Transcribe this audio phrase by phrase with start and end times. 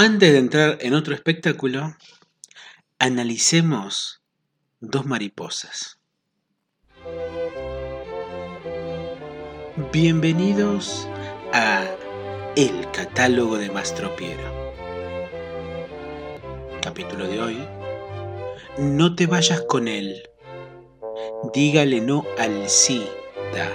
[0.00, 1.96] Antes de entrar en otro espectáculo,
[3.00, 4.22] analicemos
[4.78, 5.98] dos mariposas.
[9.90, 11.08] Bienvenidos
[11.52, 11.84] a
[12.54, 14.72] El catálogo de Mastropiero.
[16.80, 17.68] Capítulo de hoy.
[18.78, 20.22] No te vayas con él.
[21.52, 23.68] Dígale no al SIDA.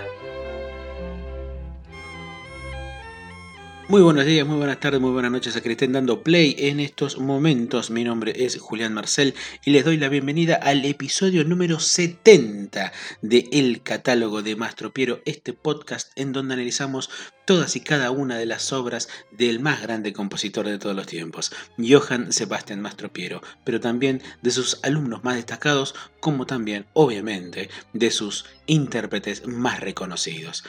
[3.89, 6.79] Muy buenos días, muy buenas tardes, muy buenas noches a que estén dando play en
[6.79, 7.91] estos momentos.
[7.91, 9.35] Mi nombre es Julián Marcel
[9.65, 15.51] y les doy la bienvenida al episodio número 70 de El Catálogo de Mastropiero, este
[15.51, 17.09] podcast en donde analizamos
[17.43, 21.51] todas y cada una de las obras del más grande compositor de todos los tiempos,
[21.77, 28.45] Johann Sebastian Mastropiero, pero también de sus alumnos más destacados, como también, obviamente, de sus
[28.65, 30.63] intérpretes más reconocidos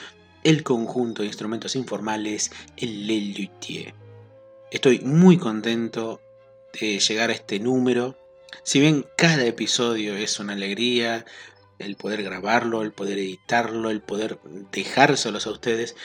[0.45, 3.95] el conjunto de instrumentos informales, el Le Luthier.
[4.71, 6.21] Estoy muy contento
[6.79, 8.17] de llegar a este número.
[8.63, 11.25] Si bien cada episodio es una alegría,
[11.79, 14.39] el poder grabarlo, el poder editarlo, el poder
[14.71, 15.97] dejárselos a ustedes,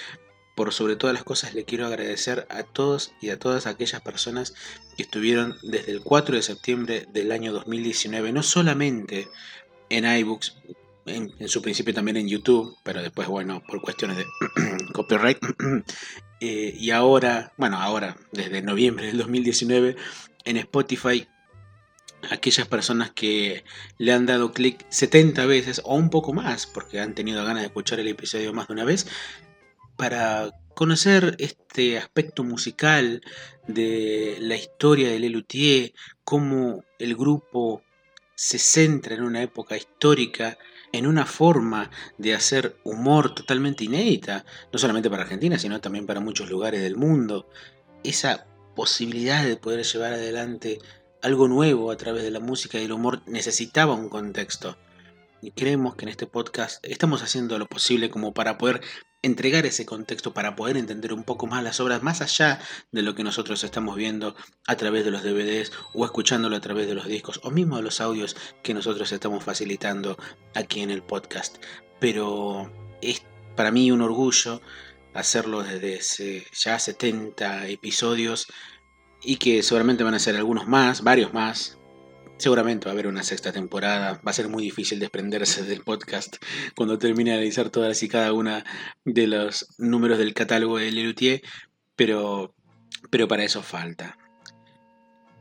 [0.55, 4.53] por sobre todas las cosas le quiero agradecer a todos y a todas aquellas personas
[4.97, 9.29] que estuvieron desde el 4 de septiembre del año 2019, no solamente
[9.89, 10.57] en iBooks,
[11.09, 14.25] en, su principio también en YouTube, pero después, bueno, por cuestiones de
[14.93, 15.39] copyright.
[16.41, 19.97] Eh, y ahora, bueno, ahora, desde noviembre del 2019,
[20.45, 21.27] en Spotify,
[22.31, 23.65] aquellas personas que
[23.97, 27.67] le han dado clic 70 veces o un poco más, porque han tenido ganas de
[27.67, 29.05] escuchar el episodio más de una vez,
[29.97, 33.21] para conocer este aspecto musical
[33.67, 37.83] de la historia de Lelutier, cómo el grupo
[38.35, 40.57] se centra en una época histórica
[40.91, 46.19] en una forma de hacer humor totalmente inédita, no solamente para Argentina, sino también para
[46.19, 47.47] muchos lugares del mundo.
[48.03, 50.79] Esa posibilidad de poder llevar adelante
[51.21, 54.77] algo nuevo a través de la música y el humor necesitaba un contexto.
[55.41, 58.81] Y creemos que en este podcast estamos haciendo lo posible como para poder
[59.21, 62.59] entregar ese contexto para poder entender un poco más las obras, más allá
[62.91, 64.35] de lo que nosotros estamos viendo
[64.67, 67.83] a través de los DVDs o escuchándolo a través de los discos o mismo de
[67.83, 70.17] los audios que nosotros estamos facilitando
[70.55, 71.57] aquí en el podcast.
[71.99, 72.71] Pero
[73.01, 73.23] es
[73.55, 74.61] para mí un orgullo
[75.13, 78.47] hacerlo desde ya 70 episodios
[79.21, 81.78] y que seguramente van a ser algunos más, varios más,
[82.39, 84.21] Seguramente va a haber una sexta temporada.
[84.25, 86.37] Va a ser muy difícil desprenderse del podcast
[86.73, 88.63] cuando termine de analizar todas y cada una
[89.03, 91.41] de los números del catálogo de Lelutier,
[91.97, 92.55] pero,
[93.09, 94.17] pero para eso falta.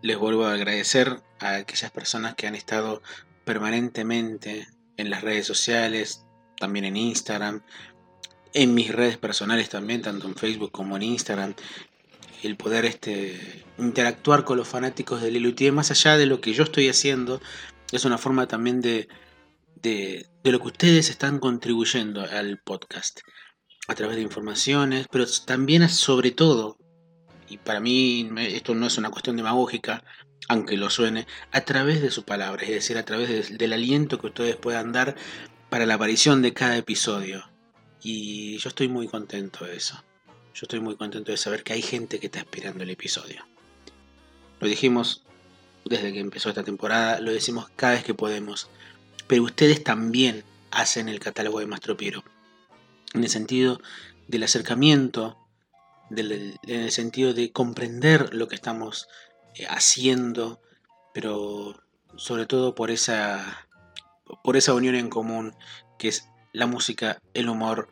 [0.03, 3.01] Les vuelvo a agradecer a aquellas personas que han estado
[3.45, 4.67] permanentemente
[4.97, 6.27] en las redes sociales,
[6.59, 7.63] también en Instagram,
[8.55, 11.55] en mis redes personales también, tanto en Facebook como en Instagram,
[12.43, 16.65] el poder este, interactuar con los fanáticos de Lelutier, más allá de lo que yo
[16.65, 17.41] estoy haciendo,
[17.93, 19.09] es una forma también de,
[19.83, 23.21] de, lo que ustedes están contribuyendo al podcast,
[23.87, 26.79] a través de informaciones, pero también sobre todo,
[27.49, 30.05] y para mí esto no es una cuestión demagógica,
[30.49, 34.29] aunque lo suene, a través de su palabra, es decir, a través del aliento que
[34.29, 35.17] ustedes puedan dar
[35.69, 37.45] para la aparición de cada episodio.
[38.03, 40.03] Y yo estoy muy contento de eso.
[40.59, 43.47] Yo estoy muy contento de saber que hay gente que está esperando el episodio.
[44.59, 45.23] Lo dijimos
[45.85, 48.69] desde que empezó esta temporada, lo decimos cada vez que podemos.
[49.29, 50.43] Pero ustedes también
[50.73, 52.25] hacen el catálogo de Mastropiero.
[53.15, 53.81] En el sentido
[54.27, 55.39] del acercamiento,
[56.11, 59.07] en el sentido de comprender lo que estamos
[59.55, 60.61] eh, haciendo,
[61.15, 61.81] pero
[62.17, 63.69] sobre todo por esa,
[64.43, 65.55] por esa unión en común
[66.01, 67.91] que es la música, el humor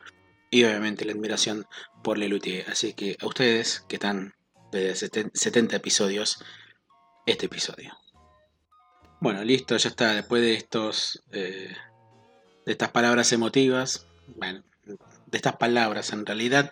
[0.50, 1.66] y obviamente la admiración
[2.06, 2.70] por Lelutier.
[2.70, 4.34] Así que a ustedes que están
[4.70, 6.38] desde 70 episodios,
[7.26, 7.98] este episodio.
[9.20, 10.14] Bueno, listo, ya está.
[10.14, 11.24] Después de estos.
[11.32, 11.74] Eh,
[12.64, 14.06] de estas palabras emotivas.
[14.36, 16.70] Bueno, de estas palabras en realidad.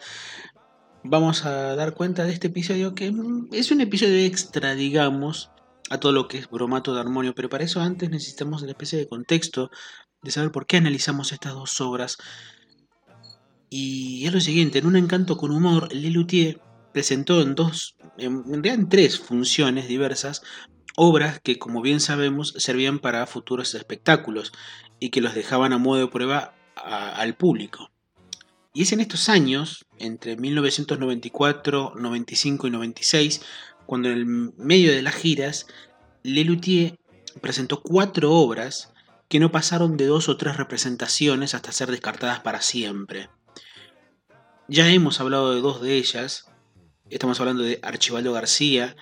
[1.02, 3.12] Vamos a dar cuenta de este episodio que
[3.52, 5.50] es un episodio extra, digamos,
[5.90, 9.00] a todo lo que es bromato de armonio, pero para eso antes necesitamos una especie
[9.00, 9.72] de contexto
[10.22, 12.18] de saber por qué analizamos estas dos obras
[13.76, 16.60] y es lo siguiente, en un encanto con humor, Lelutier
[16.92, 20.42] presentó en dos, en en tres funciones diversas,
[20.94, 24.52] obras que como bien sabemos servían para futuros espectáculos
[25.00, 27.90] y que los dejaban a modo de prueba al público.
[28.72, 33.40] Y es en estos años, entre 1994, 95 y 96,
[33.86, 34.26] cuando en el
[34.56, 35.66] medio de las giras,
[36.22, 36.96] Lelutier
[37.40, 38.92] presentó cuatro obras
[39.28, 43.30] que no pasaron de dos o tres representaciones hasta ser descartadas para siempre.
[44.68, 46.46] Ya hemos hablado de dos de ellas.
[47.10, 48.96] Estamos hablando de Archibaldo García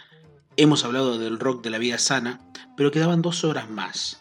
[0.56, 2.40] hemos hablado del rock de la vida sana,
[2.76, 4.20] pero quedaban dos obras más.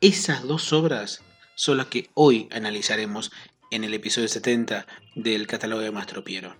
[0.00, 1.22] Esas dos obras
[1.54, 3.30] son las que hoy analizaremos
[3.70, 6.56] en el episodio 70 del catálogo de Mastro Piero.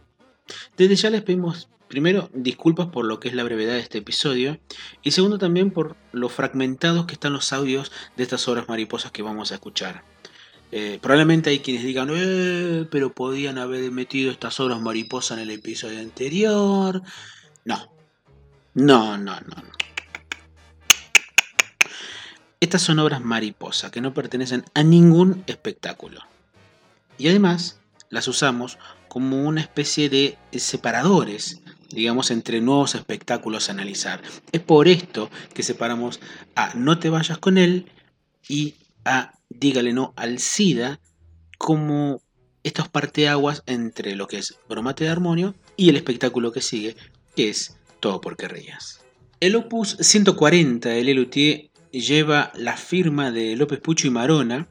[0.77, 4.59] Desde ya les pedimos primero disculpas por lo que es la brevedad de este episodio
[5.03, 9.23] y segundo también por lo fragmentados que están los audios de estas obras mariposas que
[9.23, 10.05] vamos a escuchar.
[10.75, 15.51] Eh, probablemente hay quienes digan, eh, pero podían haber metido estas obras mariposas en el
[15.51, 17.03] episodio anterior.
[17.67, 17.93] No,
[18.73, 19.63] no, no, no.
[22.59, 26.23] Estas son obras mariposas que no pertenecen a ningún espectáculo.
[27.19, 27.79] Y además
[28.09, 28.79] las usamos
[29.09, 31.61] como una especie de separadores,
[31.91, 34.23] digamos, entre nuevos espectáculos a analizar.
[34.53, 36.21] Es por esto que separamos
[36.55, 37.91] a No te vayas con él
[38.49, 41.01] y a Dígale no al SIDA
[41.59, 42.23] como
[42.63, 46.97] estos parteaguas entre lo que es Bromate de Armonio y el espectáculo que sigue,
[47.37, 49.01] que es Todo porque reías.
[49.41, 54.69] El opus 140 de Lelutier lleva la firma de López Pucho y Marona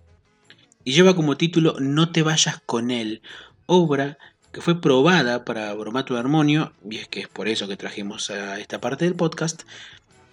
[0.83, 3.21] y lleva como título No te vayas con él,
[3.67, 4.17] obra
[4.51, 8.29] que fue probada para bromato de armonio, y es que es por eso que trajimos
[8.31, 9.63] a esta parte del podcast,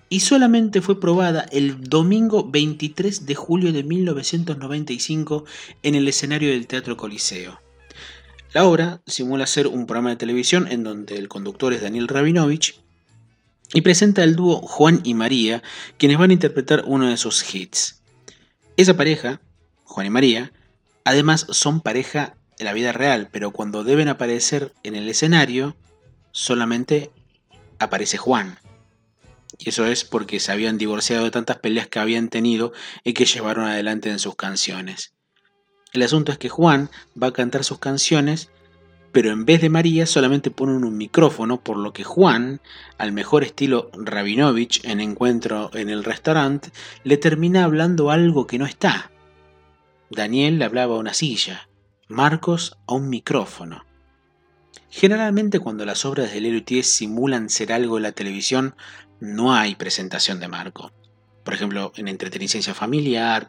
[0.08, 5.44] y solamente fue probada el domingo 23 de julio de 1995
[5.82, 7.60] en el escenario del Teatro Coliseo.
[8.52, 12.80] La obra simula ser un programa de televisión en donde el conductor es Daniel Rabinovich
[13.74, 15.62] y presenta el dúo Juan y María,
[15.98, 18.00] quienes van a interpretar uno de sus hits.
[18.78, 19.42] Esa pareja,
[19.84, 20.52] Juan y María,
[21.04, 25.76] además son pareja en la vida real, pero cuando deben aparecer en el escenario,
[26.32, 27.10] solamente
[27.78, 28.58] aparece Juan.
[29.58, 32.72] Y eso es porque se habían divorciado de tantas peleas que habían tenido
[33.02, 35.14] y que llevaron adelante en sus canciones.
[35.92, 36.90] El asunto es que Juan
[37.20, 38.50] va a cantar sus canciones,
[39.10, 42.60] pero en vez de María solamente ponen un micrófono, por lo que Juan,
[42.98, 46.70] al mejor estilo Rabinovich en encuentro en el restaurante,
[47.04, 49.10] le termina hablando algo que no está.
[50.10, 51.68] Daniel le hablaba a una silla,
[52.08, 53.84] Marcos a un micrófono.
[54.90, 58.74] Generalmente cuando las obras de Lelutier simulan ser algo en la televisión,
[59.20, 60.92] no hay presentación de Marco.
[61.44, 63.48] Por ejemplo, en Entretenicencia Familiar,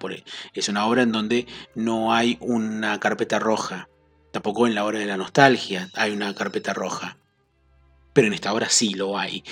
[0.53, 3.89] es una obra en donde no hay una carpeta roja.
[4.31, 7.17] Tampoco en la hora de la nostalgia hay una carpeta roja.
[8.13, 9.43] Pero en esta obra sí lo hay.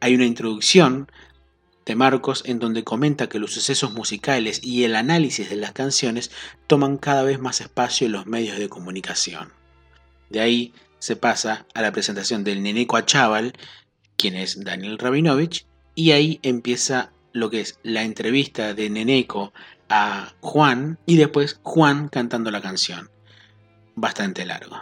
[0.00, 1.10] Hay una introducción
[1.84, 6.30] de Marcos en donde comenta que los sucesos musicales y el análisis de las canciones
[6.66, 9.52] toman cada vez más espacio en los medios de comunicación.
[10.30, 13.52] De ahí se pasa a la presentación del Neneco a Chaval,
[14.16, 19.52] quien es Daniel Rabinovich, y ahí empieza lo que es la entrevista de Neneco
[19.88, 23.10] a Juan y después Juan cantando la canción.
[23.94, 24.76] Bastante largo.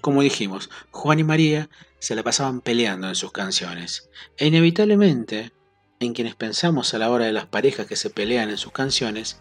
[0.00, 1.68] Como dijimos, Juan y María
[1.98, 4.08] se la pasaban peleando en sus canciones.
[4.36, 5.52] E inevitablemente
[5.98, 9.40] en quienes pensamos a la hora de las parejas que se pelean en sus canciones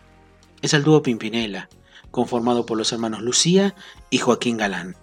[0.62, 1.70] es el dúo Pimpinela,
[2.12, 3.76] conformado por los hermanos Lucía
[4.10, 4.96] y Joaquín Galán.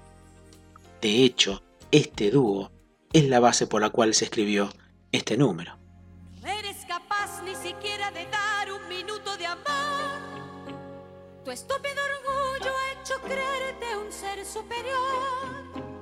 [1.00, 2.73] De hecho, este dúo
[3.12, 4.70] es la base por la cual se escribió
[5.12, 5.78] este número.
[6.40, 9.62] No eres capaz ni siquiera de dar un minuto de amor.
[11.44, 15.92] Tu estúpido orgullo ha hecho creerte un ser superior,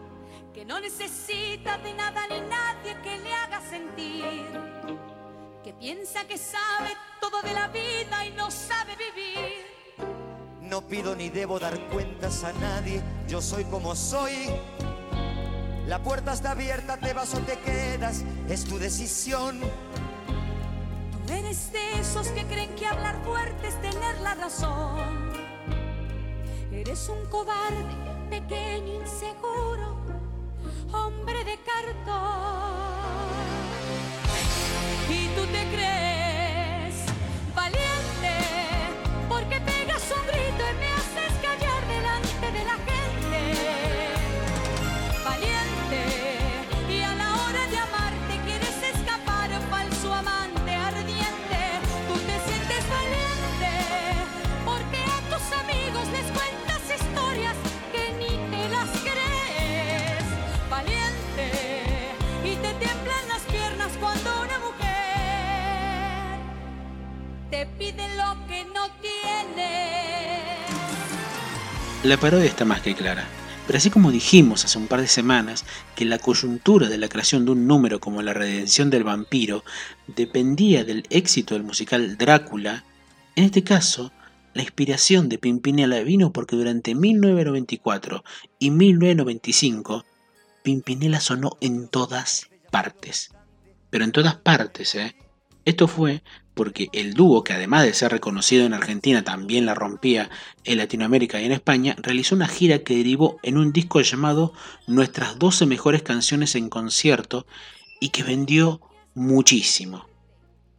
[0.53, 4.91] que no necesita de nada ni nadie que le haga sentir
[5.63, 9.67] que piensa que sabe todo de la vida y no sabe vivir.
[10.63, 14.51] No pido ni debo dar cuentas a nadie, yo soy como soy.
[15.91, 19.59] La puerta está abierta, te vas o te quedas, es tu decisión.
[19.59, 25.33] Tú eres de esos que creen que hablar fuerte es tener la razón.
[26.71, 27.85] Eres un cobarde,
[28.31, 28.80] pequeño,
[67.91, 70.67] te pide lo que no tiene.
[72.05, 73.27] La parodia está más que clara.
[73.67, 77.45] Pero así como dijimos hace un par de semanas que la coyuntura de la creación
[77.45, 79.65] de un número como La redención del vampiro
[80.09, 82.85] dependía del éxito del musical Drácula,
[83.37, 84.11] en este caso,
[84.55, 88.25] la inspiración de Pimpinela vino porque durante 1994
[88.59, 90.05] y 1995
[90.65, 93.31] Pimpinela sonó en todas partes.
[93.91, 94.95] pero en todas partes.
[94.97, 95.15] ¿eh?
[95.65, 96.23] Esto fue
[96.61, 100.29] porque el dúo, que además de ser reconocido en Argentina, también la rompía
[100.65, 104.53] en Latinoamérica y en España, realizó una gira que derivó en un disco llamado
[104.87, 107.47] Nuestras 12 mejores canciones en concierto
[107.99, 108.83] y que vendió
[109.15, 110.05] muchísimo.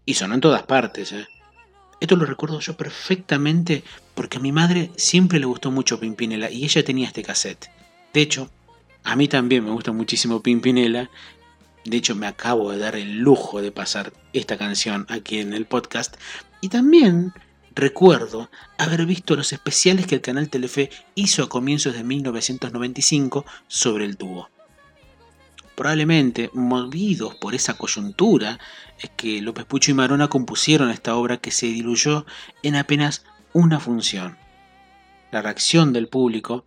[0.05, 1.13] Y sonó en todas partes.
[1.13, 1.25] ¿eh?
[1.99, 3.83] Esto lo recuerdo yo perfectamente
[4.13, 7.71] porque a mi madre siempre le gustó mucho Pimpinela y ella tenía este cassette.
[8.13, 8.51] De hecho,
[9.03, 11.09] a mí también me gusta muchísimo Pimpinela.
[11.85, 15.65] De hecho, me acabo de dar el lujo de pasar esta canción aquí en el
[15.65, 16.15] podcast.
[16.61, 17.33] Y también
[17.73, 24.05] recuerdo haber visto los especiales que el canal Telefe hizo a comienzos de 1995 sobre
[24.05, 24.49] el dúo
[25.81, 28.59] probablemente movidos por esa coyuntura,
[28.99, 32.23] es que López Pucho y Marona compusieron esta obra que se diluyó
[32.61, 34.37] en apenas una función.
[35.31, 36.65] La reacción del público,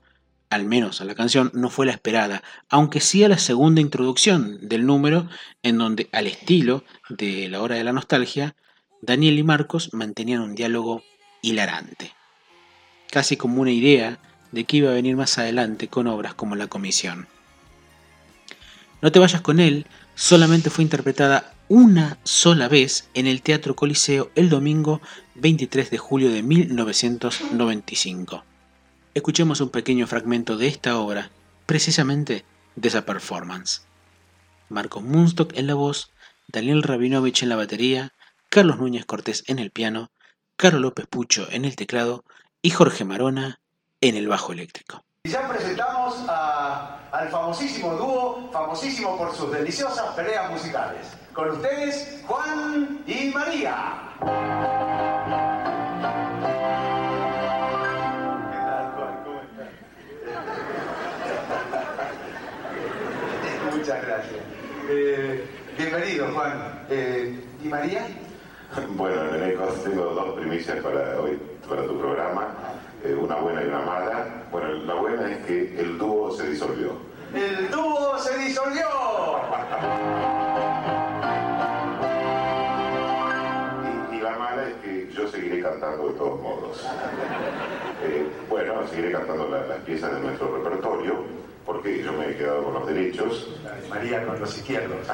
[0.50, 4.68] al menos a la canción, no fue la esperada, aunque sí a la segunda introducción
[4.68, 5.28] del número,
[5.62, 8.54] en donde, al estilo de La Hora de la Nostalgia,
[9.02, 11.02] Daniel y Marcos mantenían un diálogo
[11.42, 12.12] hilarante,
[13.10, 14.18] casi como una idea
[14.52, 17.26] de que iba a venir más adelante con obras como La Comisión.
[19.02, 24.30] No te vayas con él solamente fue interpretada una sola vez en el Teatro Coliseo
[24.34, 25.02] el domingo
[25.34, 28.44] 23 de julio de 1995.
[29.14, 31.30] Escuchemos un pequeño fragmento de esta obra,
[31.66, 32.44] precisamente
[32.74, 33.86] de esa performance.
[34.68, 36.10] Marco Munstock en la voz,
[36.48, 38.12] Daniel Rabinovich en la batería,
[38.48, 40.10] Carlos Núñez Cortés en el piano,
[40.56, 42.24] Carlos López Pucho en el teclado
[42.60, 43.60] y Jorge Marona
[44.00, 45.04] en el bajo eléctrico.
[45.22, 51.06] Ya presentamos al famosísimo dúo, famosísimo por sus deliciosas peleas musicales.
[51.32, 55.13] Con ustedes, Juan y María.
[64.86, 65.42] Eh,
[65.78, 66.84] bienvenido, Juan.
[66.90, 68.06] Eh, ¿Y María?
[68.96, 71.38] Bueno, Neneco, tengo dos primicias para hoy,
[71.68, 72.48] para tu programa.
[73.04, 74.26] Eh, una buena y una mala.
[74.50, 76.96] Bueno, la buena es que el dúo se disolvió.
[77.32, 78.84] ¡El dúo se disolvió!
[84.12, 86.84] y, la mala es que yo seguiré cantando de todos modos.
[88.50, 91.24] Bueno, seguiré cantando las piezas de nuestro repertorio,
[91.64, 93.48] porque yo me he quedado con los derechos.
[93.88, 95.06] María con los izquierdos.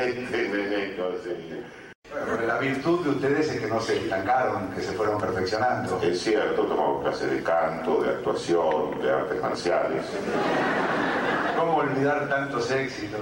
[0.00, 0.50] este,
[2.46, 6.00] la virtud de ustedes es que no se estancaron, que se fueron perfeccionando.
[6.02, 10.04] Es cierto, tomamos clases de canto, de actuación, de artes marciales.
[11.56, 13.20] ¿Cómo olvidar tantos éxitos?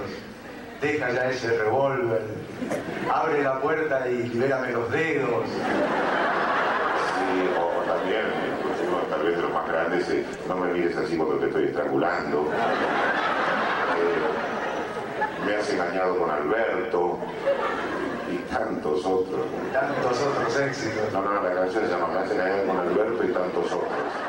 [0.81, 2.23] Deja ya ese revólver,
[3.13, 5.45] abre la puerta y libérame los dedos.
[7.05, 8.25] Sí, o, también,
[8.87, 9.23] uno tal
[9.93, 12.47] eh, no me mires así cuando te estoy estrangulando.
[13.97, 17.17] Eh, me has engañado con Alberto
[18.31, 19.45] y tantos otros.
[19.73, 21.11] Tantos otros éxitos.
[21.13, 24.28] No, no, la canción se llama Me hacen con Alberto y tantos otros.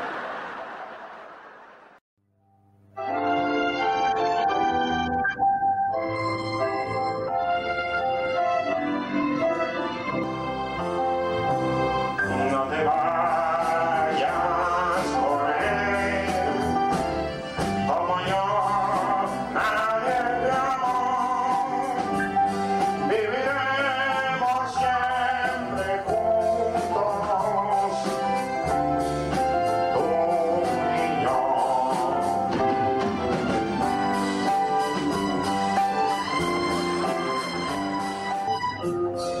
[38.83, 39.40] Bye.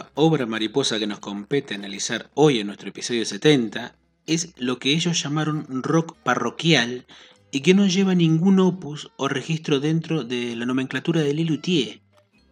[0.15, 5.21] obra mariposa que nos compete analizar hoy en nuestro episodio 70 es lo que ellos
[5.21, 7.05] llamaron rock parroquial
[7.51, 12.01] y que no lleva ningún opus o registro dentro de la nomenclatura de Lelutier.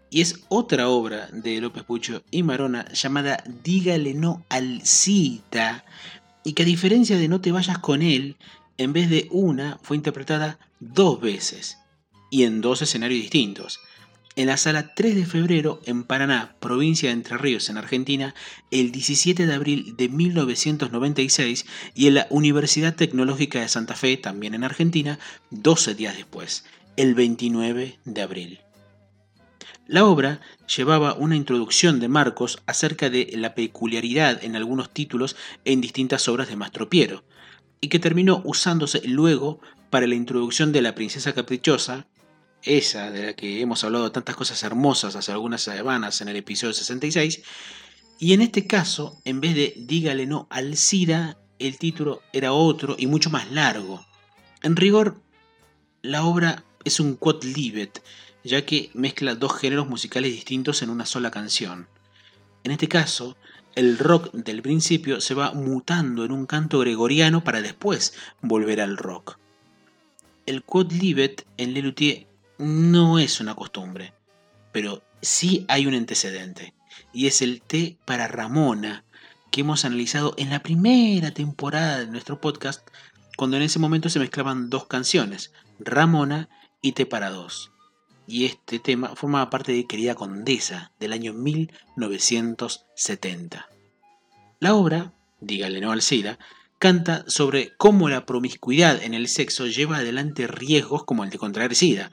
[0.09, 5.85] Y es otra obra de López Pucho y Marona llamada Dígale no al cita
[6.43, 8.37] y que a diferencia de No te vayas con él,
[8.77, 11.77] en vez de una fue interpretada dos veces
[12.31, 13.79] y en dos escenarios distintos
[14.39, 18.33] en la sala 3 de febrero en Paraná, provincia de Entre Ríos, en Argentina,
[18.71, 24.53] el 17 de abril de 1996 y en la Universidad Tecnológica de Santa Fe, también
[24.53, 25.19] en Argentina,
[25.49, 26.63] 12 días después,
[26.95, 28.59] el 29 de abril.
[29.87, 30.39] La obra
[30.73, 36.47] llevaba una introducción de Marcos acerca de la peculiaridad en algunos títulos en distintas obras
[36.47, 37.25] de Mastro Piero,
[37.81, 42.07] y que terminó usándose luego para la introducción de La Princesa Caprichosa,
[42.63, 46.73] esa de la que hemos hablado tantas cosas hermosas hace algunas semanas en el episodio
[46.73, 47.41] 66,
[48.19, 52.95] y en este caso, en vez de Dígale no al SIDA, el título era otro
[52.97, 54.05] y mucho más largo.
[54.61, 55.21] En rigor,
[56.01, 58.03] la obra es un quod libet,
[58.43, 61.87] ya que mezcla dos géneros musicales distintos en una sola canción.
[62.63, 63.37] En este caso,
[63.75, 68.97] el rock del principio se va mutando en un canto gregoriano para después volver al
[68.97, 69.37] rock.
[70.45, 72.28] El quod libet en Lelutier
[72.59, 74.13] no es una costumbre,
[74.71, 76.75] pero sí hay un antecedente,
[77.13, 79.05] y es el té para Ramona,
[79.49, 82.87] que hemos analizado en la primera temporada de nuestro podcast,
[83.37, 86.49] cuando en ese momento se mezclaban dos canciones, Ramona
[86.81, 87.71] y Té para dos.
[88.27, 93.69] Y este tema formaba parte de Querida Condesa del año 1970.
[94.59, 96.37] La obra, dígale no al SIDA,
[96.77, 101.75] canta sobre cómo la promiscuidad en el sexo lleva adelante riesgos como el de contraer
[101.75, 102.11] SIDA,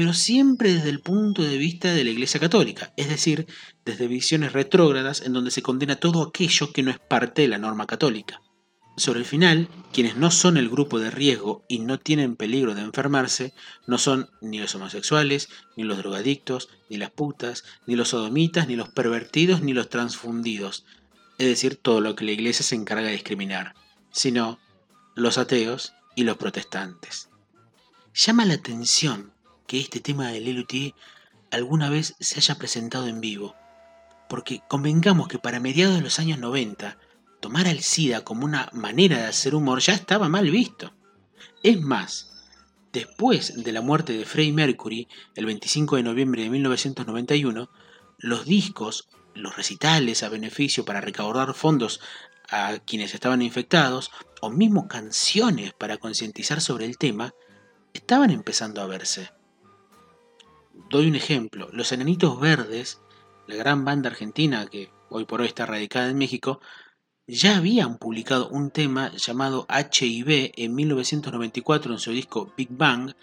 [0.00, 3.46] pero siempre desde el punto de vista de la Iglesia Católica, es decir,
[3.84, 7.58] desde visiones retrógradas en donde se condena todo aquello que no es parte de la
[7.58, 8.40] norma católica.
[8.96, 12.80] Sobre el final, quienes no son el grupo de riesgo y no tienen peligro de
[12.80, 13.52] enfermarse,
[13.86, 18.76] no son ni los homosexuales, ni los drogadictos, ni las putas, ni los sodomitas, ni
[18.76, 20.86] los pervertidos, ni los transfundidos,
[21.36, 23.74] es decir, todo lo que la Iglesia se encarga de discriminar,
[24.12, 24.58] sino
[25.14, 27.28] los ateos y los protestantes.
[28.14, 29.34] Llama la atención
[29.70, 30.94] que este tema del Lelutier
[31.52, 33.54] alguna vez se haya presentado en vivo,
[34.28, 36.98] porque convengamos que para mediados de los años 90,
[37.38, 40.92] tomar al SIDA como una manera de hacer humor ya estaba mal visto.
[41.62, 42.32] Es más,
[42.92, 45.06] después de la muerte de Freddie Mercury,
[45.36, 47.70] el 25 de noviembre de 1991,
[48.18, 52.00] los discos, los recitales a beneficio para recaudar fondos
[52.48, 57.34] a quienes estaban infectados, o mismo canciones para concientizar sobre el tema,
[57.94, 59.30] estaban empezando a verse.
[60.88, 63.00] Doy un ejemplo, los Enanitos Verdes,
[63.46, 66.60] la gran banda argentina que hoy por hoy está radicada en México,
[67.26, 73.14] ya habían publicado un tema llamado HIV en 1994 en su disco Big Bang,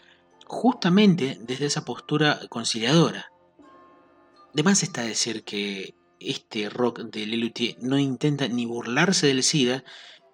[0.46, 3.32] justamente desde esa postura conciliadora.
[4.54, 9.84] De más está decir que este rock de Lelutier no intenta ni burlarse del SIDA,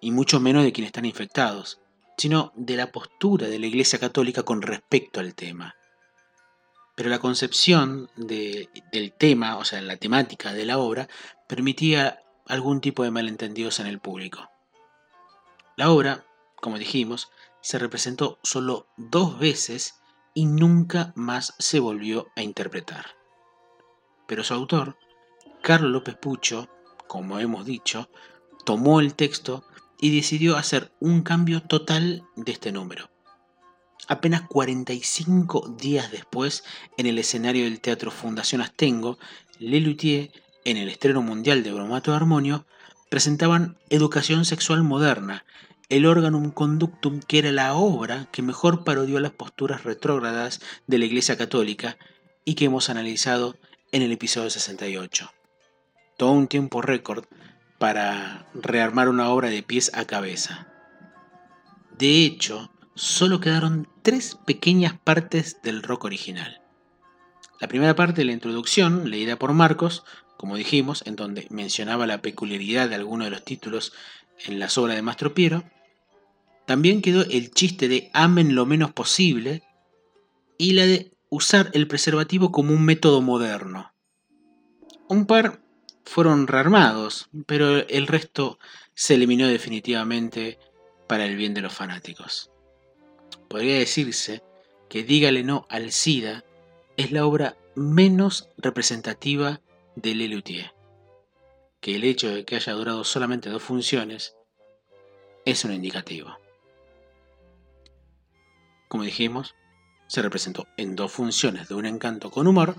[0.00, 1.80] y mucho menos de quienes están infectados,
[2.16, 5.74] sino de la postura de la Iglesia Católica con respecto al tema
[6.94, 11.08] pero la concepción del tema, o sea, la temática de la obra,
[11.48, 14.50] permitía algún tipo de malentendidos en el público.
[15.76, 16.24] La obra,
[16.56, 17.30] como dijimos,
[17.60, 20.00] se representó solo dos veces
[20.34, 23.06] y nunca más se volvió a interpretar.
[24.26, 24.96] Pero su autor,
[25.62, 26.68] Carlos López Pucho,
[27.08, 28.08] como hemos dicho,
[28.64, 29.64] tomó el texto
[29.98, 33.10] y decidió hacer un cambio total de este número.
[34.06, 36.64] Apenas 45 días después,
[36.98, 39.18] en el escenario del Teatro Fundación Astengo,
[39.58, 40.30] Lelutier,
[40.64, 42.66] en el estreno mundial de Bromato Armonio,
[43.08, 45.44] presentaban Educación Sexual Moderna,
[45.88, 51.04] el Organum Conductum, que era la obra que mejor parodió las posturas retrógradas de la
[51.06, 51.96] Iglesia Católica
[52.44, 53.56] y que hemos analizado
[53.92, 55.30] en el episodio 68.
[56.18, 57.24] Todo un tiempo récord
[57.78, 60.68] para rearmar una obra de pies a cabeza.
[61.96, 66.62] De hecho, solo quedaron tres pequeñas partes del rock original.
[67.60, 70.04] La primera parte la introducción, leída por Marcos,
[70.36, 73.92] como dijimos, en donde mencionaba la peculiaridad de algunos de los títulos
[74.44, 75.64] en las obras de Mastro Piero.
[76.66, 79.62] También quedó el chiste de amen lo menos posible
[80.58, 83.92] y la de usar el preservativo como un método moderno.
[85.08, 85.60] Un par
[86.04, 88.58] fueron rearmados, pero el resto
[88.94, 90.58] se eliminó definitivamente
[91.08, 92.50] para el bien de los fanáticos
[93.36, 94.42] podría decirse
[94.88, 96.44] que Dígale no al SIDA
[96.96, 99.60] es la obra menos representativa
[99.96, 100.72] de Lelutier,
[101.80, 104.36] que el hecho de que haya durado solamente dos funciones
[105.44, 106.36] es un indicativo.
[108.88, 109.54] Como dijimos,
[110.06, 112.76] se representó en dos funciones de un encanto con humor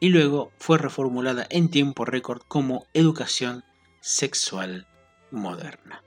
[0.00, 3.64] y luego fue reformulada en tiempo récord como educación
[4.00, 4.86] sexual
[5.30, 6.02] moderna.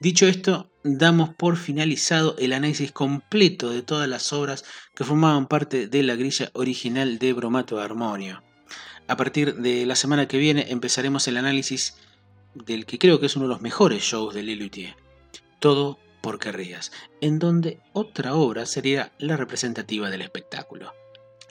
[0.00, 4.64] Dicho esto, damos por finalizado el análisis completo de todas las obras
[4.94, 8.42] que formaban parte de la grilla original de Bromato Armonio.
[9.08, 11.96] A partir de la semana que viene empezaremos el análisis
[12.54, 14.96] del que creo que es uno de los mejores shows de Lelutier,
[15.58, 20.92] Todo por Querrías, en donde otra obra sería la representativa del espectáculo,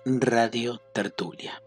[0.05, 1.61] Radio Tertulia.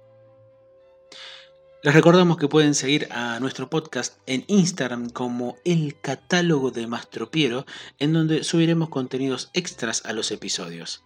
[1.85, 7.67] Les recordamos que pueden seguir a nuestro podcast en Instagram como el catálogo de Mastropiero,
[7.99, 11.05] en donde subiremos contenidos extras a los episodios.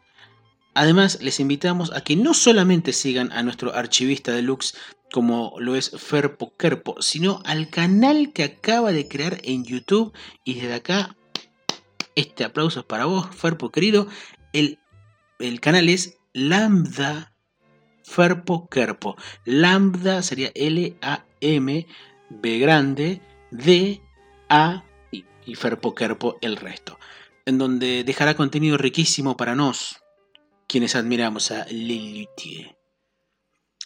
[0.75, 4.77] Además, les invitamos a que no solamente sigan a nuestro archivista deluxe
[5.11, 10.13] como lo es Ferpo Kerpo, sino al canal que acaba de crear en YouTube
[10.45, 11.17] y desde acá
[12.15, 14.07] este aplauso es para vos, Ferpo querido.
[14.53, 14.79] El,
[15.41, 17.33] el canal es Lambda
[18.09, 19.17] Ferpo Kerpo.
[19.45, 21.87] Lambda sería L-A-M,
[22.31, 24.01] B grande, D,
[24.49, 26.99] A y, y Ferpo Kerpo el resto.
[27.45, 30.03] En donde dejará contenido riquísimo para nos,
[30.67, 32.77] quienes admiramos a Lilithie.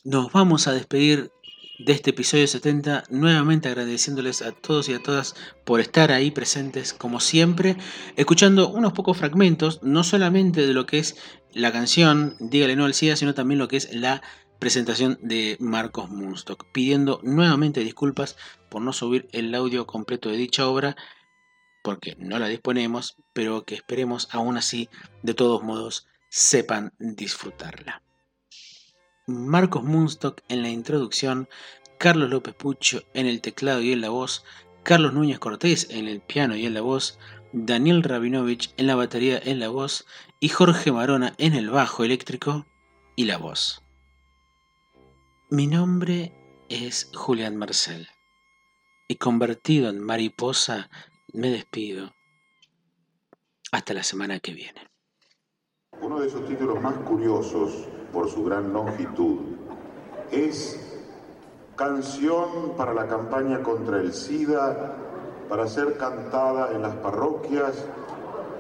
[0.05, 1.33] Nos vamos a despedir
[1.79, 6.93] de este episodio 70, nuevamente agradeciéndoles a todos y a todas por estar ahí presentes
[6.93, 7.77] como siempre,
[8.17, 11.17] escuchando unos pocos fragmentos, no solamente de lo que es
[11.53, 14.23] la canción Dígale no al SIDA, sino también lo que es la
[14.59, 18.37] presentación de Marcos Munstock, pidiendo nuevamente disculpas
[18.71, 20.97] por no subir el audio completo de dicha obra,
[21.83, 24.89] porque no la disponemos, pero que esperemos aún así,
[25.23, 28.03] de todos modos, sepan disfrutarla.
[29.27, 31.49] Marcos Munstock en la introducción,
[31.99, 34.45] Carlos López Pucho en el teclado y en la voz,
[34.83, 37.21] Carlos Núñez Cortés en el piano y en la voz,
[37.53, 40.07] Daniel Rabinovich en la batería en la voz
[40.41, 42.67] y Jorge Marona en el bajo eléctrico
[43.15, 43.85] y la voz.
[45.51, 46.33] Mi nombre
[46.69, 48.09] es Julián Marcel
[49.07, 50.91] y convertido en mariposa
[51.33, 52.13] me despido.
[53.71, 54.89] Hasta la semana que viene.
[56.01, 59.39] Uno de sus títulos más curiosos por su gran longitud
[60.31, 60.79] es
[61.77, 64.93] Canción para la campaña contra el SIDA,
[65.49, 67.87] para ser cantada en las parroquias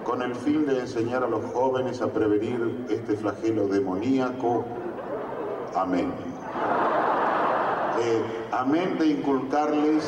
[0.02, 4.64] con el fin de enseñar a los jóvenes a prevenir este flagelo demoníaco.
[5.76, 6.12] Amén.
[8.00, 10.04] Eh, amén de inculcarles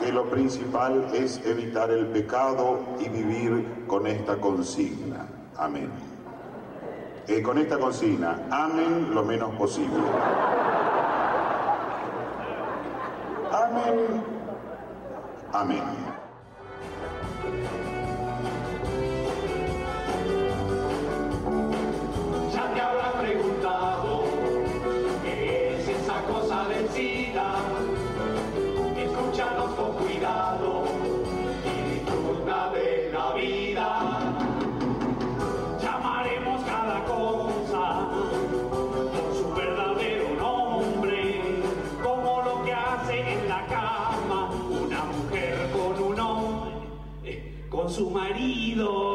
[0.00, 5.26] que lo principal es evitar el pecado y vivir con esta consigna.
[5.58, 5.90] Amén.
[7.42, 9.98] Con esta consigna, amen lo menos posible.
[13.52, 14.22] Amén.
[15.52, 16.05] Amén.
[47.96, 49.05] Su marido.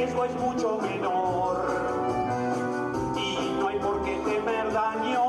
[0.00, 1.60] Riesgo es mucho menor.
[3.16, 5.24] Y no hay por qué temer daño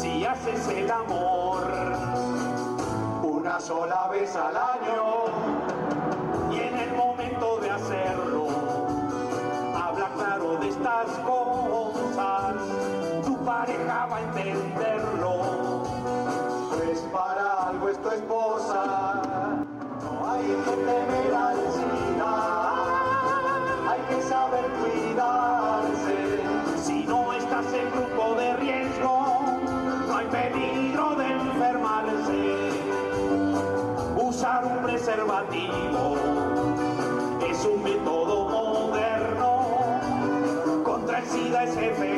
[0.00, 1.66] si haces el amor
[3.22, 5.05] una sola vez al año
[34.64, 36.16] un preservativo.
[37.48, 39.66] Es un método moderno.
[40.82, 42.15] Contra el SIDA es jefe.